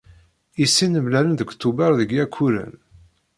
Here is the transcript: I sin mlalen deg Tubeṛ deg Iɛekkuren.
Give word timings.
I 0.63 0.65
sin 0.75 0.93
mlalen 1.05 1.35
deg 1.37 1.49
Tubeṛ 1.61 1.91
deg 1.99 2.09
Iɛekkuren. 2.11 2.73